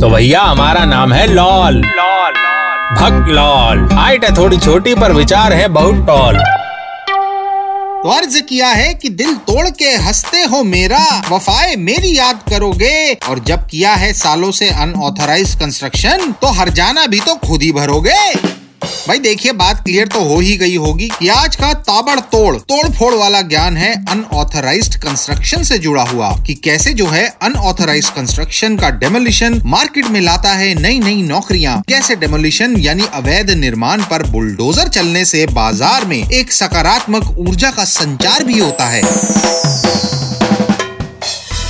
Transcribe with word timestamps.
तो 0.00 0.10
भैया, 0.10 0.40
हमारा 0.40 0.84
नाम 0.84 1.12
है 1.12 1.26
लॉल। 1.26 1.74
लॉल 1.74 2.32
भक्त 2.96 3.28
लॉल। 3.28 3.88
हाइट 3.92 4.24
है 4.24 4.36
थोड़ी 4.36 4.56
छोटी, 4.56 4.94
पर 4.94 5.12
विचार 5.12 5.52
है 5.52 5.68
बहुत 5.68 6.06
टॉल। 6.06 6.38
तो 8.02 8.08
अर्ज़ 8.08 8.40
किया 8.40 8.68
है 8.68 8.94
कि 8.94 9.08
दिल 9.08 9.34
तोड़ 9.34 9.68
के 9.70 9.84
हँसते 9.84 10.42
हो 10.42 10.62
मेरा, 10.62 11.22
वफाए 11.30 11.76
मेरी 11.76 12.18
याद 12.18 12.40
करोगे। 12.50 13.14
और 13.14 13.38
जब 13.38 13.66
किया 13.66 13.94
है 13.94 14.12
सालों 14.12 14.50
से 14.50 14.68
अनऑथराइज 14.68 15.54
कंस्ट्रक्शन 15.54 16.32
तो 16.32 16.46
हर 16.46 16.68
जाना 16.68 17.06
भी 17.06 17.20
तो 17.20 17.34
खुद 17.34 17.62
ही 17.62 17.72
भरोगे। 17.72 18.55
भाई 19.08 19.18
देखिए, 19.18 19.52
बात 19.54 19.82
क्लियर 19.84 20.06
तो 20.08 20.20
हो 20.20 20.38
ही 20.40 20.56
गई 20.56 20.76
होगी 20.76 21.08
कि 21.10 21.28
आज 21.28 21.56
का 21.56 21.72
ताबड़ 21.82 22.18
तोड़ 22.32 22.88
फोड़ 22.88 23.14
वाला 23.14 23.40
ज्ञान 23.42 23.76
है 23.76 23.92
अनऑथराइज्ड 24.10 24.94
कंस्ट्रक्शन 25.02 25.62
से 25.62 25.78
जुड़ा 25.78 26.02
हुआ 26.02 26.30
कि 26.46 26.54
कैसे 26.64 26.92
जो 26.94 27.06
है 27.06 27.26
अनऑथराइज्ड 27.42 28.10
कंस्ट्रक्शन 28.14 28.76
का 28.76 28.90
डेमोलिशन 28.98 29.60
मार्केट 29.66 30.06
में 30.06 30.20
लाता 30.20 30.52
है 30.52 30.74
नई 30.74 30.98
नई 31.00 31.22
नौकरियाँ। 31.22 31.80
कैसे 31.88 32.16
डेमोलिशन 32.16 32.76
यानी 32.78 33.04
अवैध 33.14 33.50
निर्माण 33.56 34.02
पर 34.02 34.26
बुलडोजर 34.30 34.88
चलने 34.88 35.24
से 35.24 35.46
बाज़ार 35.52 36.04
में 36.04 36.18
एक 36.18 36.52
सकारात्मक 36.52 37.34
ऊर्जा 37.38 37.70
का 37.70 37.84
संचार 37.86 38.44
भी 38.44 38.58
होता 38.58 38.86
है। 38.86 39.02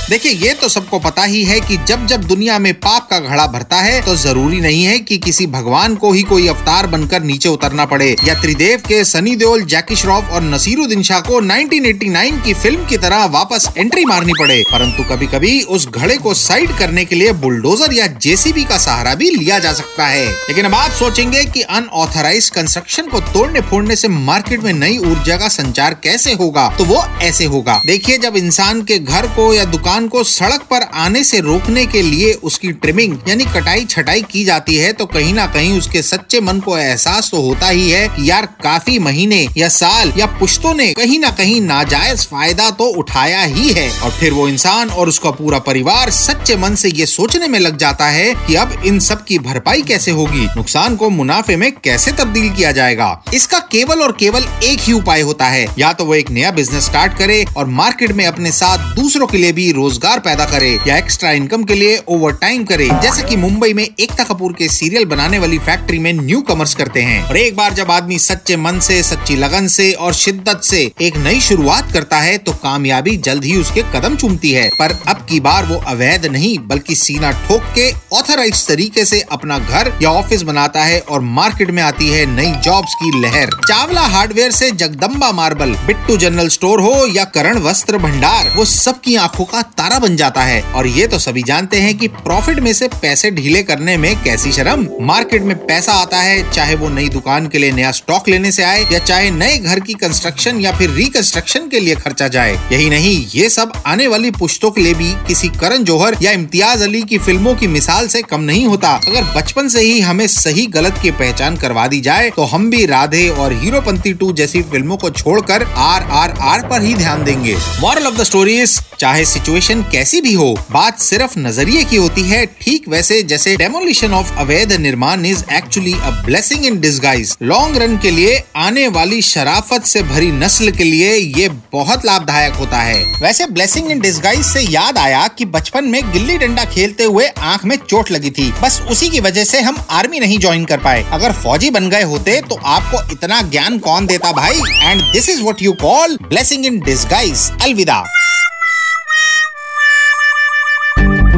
देखिए, 0.09 0.31
ये 0.31 0.53
तो 0.53 0.67
सबको 0.69 0.97
पता 0.99 1.23
ही 1.23 1.43
है 1.43 1.59
कि 1.59 1.77
जब 1.77 2.05
जब 2.07 2.23
दुनिया 2.23 2.57
में 2.59 2.73
पाप 2.73 3.07
का 3.09 3.17
घड़ा 3.19 3.45
भरता 3.47 3.75
है 3.75 4.01
तो 4.01 4.15
ज़रूरी 4.15 4.59
नहीं 4.61 4.83
है 4.83 4.97
कि 4.99 5.17
किसी 5.17 5.47
भगवान 5.47 5.95
को 5.95 6.11
ही 6.11 6.21
कोई 6.21 6.47
अवतार 6.47 6.87
बनकर 6.87 7.23
नीचे 7.23 7.49
उतरना 7.49 7.85
पड़े। 7.85 8.15
या 8.25 8.33
त्रिदेव 8.33 8.81
के 8.87 9.03
सनी 9.03 9.35
देओल 9.35 9.63
जैकी 9.63 9.95
श्रॉफ 9.95 10.29
और 10.31 10.41
नसीरुद्दीन 10.43 11.01
शाह 11.03 11.19
को 11.19 11.41
1989 11.41 12.39
की 12.45 12.53
फ़िल्म 12.53 12.85
की 12.85 12.97
तरह 12.97 13.25
वापस 13.25 13.67
एंट्री 13.77 14.05
मारनी 14.05 14.33
पड़े। 14.39 14.63
परंतु 14.71 15.03
कभी 15.03 15.27
कभी 15.27 15.61
उस 15.61 15.87
घड़े 15.89 16.17
को 16.17 16.33
साइड 16.33 16.77
करने 16.77 17.05
के 17.05 17.15
लिए 17.15 17.31
बुलडोजर 17.33 17.93
या 17.93 18.07
जेसीबी 18.07 18.63
का 18.63 18.77
सहारा 18.77 19.15
भी 19.15 19.29
लिया 19.29 19.59
जा 19.59 19.73
सकता 19.73 20.07
है। 20.07 20.25
लेकिन 20.27 20.65
अब 20.65 20.75
आप 20.75 20.91
सोचेंगे 20.91 21.43
की 21.45 21.61
अनऑथराइज 21.61 22.49
कंस्ट्रक्शन 22.49 23.07
को 23.07 23.19
तोड़ने 23.19 23.61
फोड़ने 23.61 23.95
से 23.95 24.07
मार्केट 24.07 24.63
में 24.63 24.73
नई 24.73 24.97
ऊर्जा 24.97 25.37
का 25.37 25.47
संचार 25.47 25.93
कैसे 25.93 26.33
होगा? 26.33 26.67
तो 26.77 26.85
वो 26.85 27.03
ऐसे 27.21 27.45
होगा। 27.45 27.81
देखिए, 27.85 28.17
जब 28.17 28.37
इंसान 28.37 28.81
के 28.81 28.99
घर 28.99 29.27
को 29.27 29.53
या 29.53 29.65
दुकान 29.65 29.95
दुकान 29.97 30.07
को 30.09 30.23
सड़क 30.23 30.61
पर 30.61 30.81
आने 30.95 31.23
से 31.23 31.39
रोकने 31.39 31.85
के 31.85 32.01
लिए 32.01 32.33
उसकी 32.43 32.71
ट्रिमिंग 32.73 33.17
यानी 33.27 33.45
कटाई 33.45 33.85
छटाई 33.85 34.21
की 34.23 34.43
जाती 34.45 34.75
है 34.75 34.91
तो 34.93 35.05
कहीं 35.05 35.33
ना 35.33 35.45
कहीं 35.47 35.77
उसके 35.77 36.01
सच्चे 36.01 36.41
मन 36.41 36.59
को 36.59 36.77
एहसास 36.77 37.29
तो 37.31 37.41
होता 37.41 37.69
ही 37.69 37.89
है 37.91 38.07
कि 38.07 38.29
यार 38.29 38.45
काफ़ी 38.63 38.97
महीने 38.99 39.39
या 39.57 39.69
साल 39.69 40.11
या 40.17 40.25
पुश्तों 40.39 40.73
ने 40.73 40.87
कहीं 40.93 41.19
ना 41.19 41.29
कहीं 41.31 41.59
नाजायज 41.61 42.25
फ़ायदा 42.27 42.69
तो 42.71 42.85
उठाया 42.99 43.41
ही 43.45 43.69
है। 43.69 43.89
और 43.99 44.11
फिर 44.11 44.33
वो 44.33 44.47
इंसान 44.47 44.89
और 44.89 45.09
उसका 45.09 45.31
पूरा 45.31 45.59
परिवार 45.61 46.09
सच्चे 46.11 46.55
मन 46.57 46.75
से 46.75 46.89
ये 46.89 47.05
सोचने 47.05 47.47
में 47.47 47.59
लग 47.59 47.77
जाता 47.77 48.07
है 48.09 48.33
कि 48.47 48.55
अब 48.55 48.81
इन 48.85 48.99
सब 48.99 49.23
की 49.23 49.39
भरपाई 49.39 49.81
कैसे 49.83 50.11
होगी? 50.11 50.45
नुकसान 50.55 50.95
को 50.95 51.09
मुनाफे 51.09 51.55
में 51.55 51.71
कैसे 51.73 52.11
तब्दील 52.13 52.49
किया 52.51 52.71
जाएगा? 52.71 53.09
इसका 53.33 53.59
केवल 53.71 54.01
और 54.01 54.15
केवल 54.19 54.45
एक 54.63 54.79
ही 54.79 54.93
उपाय 54.93 55.21
होता 55.21 55.47
है। 55.47 55.65
या 55.79 55.91
तो 55.93 56.05
वो 56.05 56.15
एक 56.15 56.31
नया 56.31 56.51
बिज़नेस 56.51 56.85
स्टार्ट 56.85 57.17
करे 57.17 57.43
और 57.57 57.65
मार्केट 57.81 58.11
में 58.11 58.25
अपने 58.25 58.51
साथ 58.51 58.95
दूसरों 58.95 59.27
के 59.27 59.37
लिए 59.37 59.51
भी 59.51 59.71
रोज 59.71 59.86
रोज़गार 59.87 60.19
पैदा 60.19 60.45
करे 60.45 60.69
या 60.87 60.95
एक्स्ट्रा 60.97 61.29
इनकम 61.31 61.63
के 61.63 61.75
लिए 61.75 61.97
ओवर 62.07 62.31
टाइम 62.37 62.63
करे। 62.65 62.87
जैसे 63.01 63.21
कि 63.23 63.35
मुंबई 63.37 63.73
में 63.73 63.83
एकता 63.83 64.23
कपूर 64.23 64.53
के 64.53 64.67
सीरियल 64.69 65.05
बनाने 65.05 65.37
वाली 65.39 65.57
फैक्ट्री 65.59 65.99
में 65.99 66.11
न्यू 66.13 66.41
कमर्स 66.49 66.73
करते 66.75 67.01
हैं। 67.01 67.21
और 67.23 67.37
एक 67.37 67.55
बार 67.55 67.73
जब 67.73 67.91
आदमी 67.91 68.17
सच्चे 68.19 68.57
मन 68.57 68.79
से, 68.79 69.01
सच्ची 69.03 69.35
लगन 69.35 69.67
से 69.67 69.91
और 69.93 70.13
शिद्दत 70.13 70.61
से 70.63 70.81
एक 71.01 71.17
नई 71.17 71.39
शुरुआत 71.41 71.91
करता 71.93 72.17
है 72.19 72.37
तो 72.37 72.53
कामयाबी 72.63 73.15
जल्द 73.27 73.43
ही 73.43 73.55
उसके 73.57 73.83
कदम 73.93 74.15
चूमती 74.15 74.51
है। 74.51 74.67
पर 74.71 74.97
अब 75.07 75.25
की 75.29 75.39
बार 75.39 75.65
वो 75.65 75.75
अवैध 75.87 76.25
नहीं, 76.25 76.57
बल्कि 76.67 76.95
सीना 76.95 77.31
ठोक 77.47 77.71
के 77.75 77.89
ऑथराइज 78.17 78.65
तरीके 78.67 79.05
से 79.05 79.21
अपना 79.31 79.59
घर 79.59 79.91
या 80.01 80.11
ऑफ़िस 80.13 80.41
बनाता 80.43 80.83
है 80.83 80.99
और 81.01 81.21
मार्केट 81.37 81.71
में 81.71 81.81
आती 81.83 82.09
है 82.09 82.25
नई 82.33 82.51
जॉब्स 82.65 82.95
की 82.95 83.11
लहर। 83.19 83.55
चावला 83.67 84.01
हार्डवेयर 84.09 84.51
से 84.51 84.71
Jagdamba 84.73 85.31
marble 85.31 85.75
Bittu 85.87 86.17
general 86.17 86.49
store 86.49 86.81
हो 86.81 86.93
या 87.07 87.23
करण 87.31 87.59
वस्त्र 87.61 87.97
भंडार, 87.99 88.53
वो 88.55 88.65
सबकी 88.67 89.15
आँखों 89.17 89.45
का 89.45 89.61
तारा 89.77 89.99
बन 89.99 90.15
जाता 90.15 90.41
है। 90.41 90.61
और 90.73 90.87
ये 90.87 91.07
तो 91.07 91.19
सभी 91.19 91.43
जानते 91.43 91.79
हैं 91.79 91.97
कि 91.97 92.07
प्रॉफिट 92.07 92.59
में 92.59 92.71
से 92.73 92.87
पैसे 92.91 93.31
ढीले 93.31 93.63
करने 93.63 93.97
में 93.97 94.15
कैसी 94.23 94.51
शर्म। 94.51 94.87
मार्केट 95.01 95.43
में 95.43 95.55
पैसा 95.57 95.93
आता 95.93 96.17
है, 96.19 96.51
चाहे 96.51 96.75
वो 96.75 96.89
नई 96.89 97.09
दुकान 97.09 97.47
के 97.47 97.57
लिए 97.57 97.71
नया 97.71 97.91
स्टॉक 97.91 98.29
लेने 98.29 98.51
से 98.51 98.63
आए, 98.63 98.85
या 98.91 98.99
चाहे 98.99 99.31
नए 99.31 99.57
घर 99.57 99.79
की 99.79 99.93
कंस्ट्रक्शन 99.95 100.59
या 100.59 100.71
फिर 100.71 100.89
रिकंस्ट्रक्शन 100.91 101.67
के 101.69 101.79
लिए 101.79 101.95
खर्चा 101.95 102.27
जाए। 102.27 102.53
यही 102.71 102.89
नहीं, 102.89 103.15
ये 103.35 103.49
सब 103.49 103.71
आने 103.85 104.07
वाली 104.07 104.31
पुश्तों 104.31 104.71
के 104.71 104.81
लिए 104.81 104.93
भी 104.93 105.11
किसी 105.27 105.49
करण 105.51 105.83
जौहर 105.83 106.17
या 106.21 106.31
इम्तियाज़ 106.31 106.83
अली 106.83 107.01
की 107.03 107.17
फ़िल्मों 107.17 107.55
की 107.55 107.67
मिसाल 107.67 108.07
से 108.07 108.21
कम 108.21 108.41
नहीं 108.41 108.65
होता। 108.65 108.93
अगर 109.07 109.23
बचपन 109.35 109.67
से 109.67 109.81
ही 109.81 109.99
हमें 110.01 110.25
सही 110.29 110.65
गलत 110.67 110.99
की 111.01 111.11
पहचान 111.13 111.57
करवा 111.57 111.87
दी 111.87 111.99
जाए 112.01 112.29
तो 112.29 112.43
हम 112.45 112.69
भी 112.69 112.85
राधे 112.85 113.27
और 113.29 113.53
हीरोपंती 113.53 114.13
टू 114.13 114.31
जैसी 114.33 114.61
फ़िल्मों 114.63 114.97
को 114.97 115.09
छोड़कर 115.11 115.63
आर 115.77 116.03
आर 116.13 116.37
आर 116.43 116.67
पर 116.69 116.81
ही 116.81 116.93
ध्यान 116.95 117.23
देंगे। 117.23 117.55
मॉरल 117.81 118.07
ऑफ़ 118.07 118.15
द 118.17 118.23
स्टोरी 118.23 118.65
चाहे 118.99 119.25
सिचुएशन 119.25 119.66
डेमोलिशन 119.67 119.91
कैसी 119.91 120.19
भी 120.21 120.33
हो, 120.33 120.53
बात 120.71 120.99
सिर्फ़ 120.99 121.37
नज़रिए 121.39 121.83
की 121.83 121.95
होती 121.95 122.21
है, 122.21 122.45
ठीक 122.61 122.87
वैसे 122.89 123.21
जैसे 123.23 123.55
डेमोलिशन 123.57 124.13
ऑफ़ 124.13 124.31
अवैध 124.39 124.71
निर्माण 124.73 125.25
is 125.25 125.43
actually 125.53 125.93
a 125.93 126.09
blessing 126.25 126.65
in 126.65 126.79
disguise 126.79 127.35
long 127.41 127.77
run 127.77 127.97
के 127.97 128.11
लिए, 128.11 128.41
आने 128.55 128.87
वाली 128.87 129.21
शराफत 129.21 129.85
से 129.85 130.01
भरी 130.03 130.31
नस्ल 130.33 130.71
के 130.71 130.83
लिए 130.83 131.13
ये 131.15 131.49
बहुत 131.73 132.05
लाभदायक 132.05 132.53
होता 132.53 132.77
है। 132.79 133.03
वैसे 133.21 133.45
ब्लेसिंग 133.47 133.91
इन 133.91 133.99
डिस्गाइज 133.99 134.45
से 134.45 134.61
याद 134.61 134.97
आया 134.97 135.27
कि 135.27 135.45
बचपन 135.47 135.85
में 135.85 136.01
गिल्ली 136.13 136.37
डंडा 136.37 136.65
खेलते 136.67 137.03
हुए 137.05 137.27
आँख 137.27 137.65
में 137.65 137.75
चोट 137.79 138.11
लगी 138.11 138.29
थी। 138.31 138.51
बस 138.63 138.81
उसी 138.91 139.09
की 139.09 139.19
वजह 139.19 139.43
से 139.43 139.61
हम 139.61 139.85
आर्मी 139.91 140.19
नहीं 140.19 140.39
ज्वाइन 140.39 140.65
कर 140.65 140.77
पाए। 140.79 141.05
अगर 141.11 141.31
फौजी 141.43 141.69
बन 141.69 141.89
गए 141.89 142.03
होते 142.05 142.41
तो 142.41 142.59
आपको 142.67 143.01
इतना 143.13 143.41
ज्ञान 143.49 143.79
कौन 143.79 144.05
देता 144.05 144.31
भाई? 144.33 144.61
And 144.81 145.01
this 145.03 145.29
is 145.29 145.41
what 145.41 145.61
you 145.61 145.73
call 145.81 146.17
blessing 146.23 146.65
in 146.65 146.79
disguise 146.81 147.49
अलविदा। 147.61 148.03